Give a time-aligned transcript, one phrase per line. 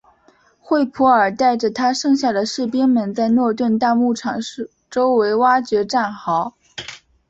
[0.59, 4.39] 惠普尔带着他剩下的士兵们在诺顿大牧场
[4.89, 6.55] 周围挖掘战壕。